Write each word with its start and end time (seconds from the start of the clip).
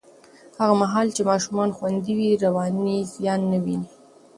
هغه 0.59 0.75
مهال 0.81 1.07
چې 1.15 1.21
ماشومان 1.31 1.69
خوندي 1.77 2.13
وي، 2.17 2.31
رواني 2.45 2.97
زیان 3.13 3.41
نه 3.51 3.57
ویني. 3.63 3.89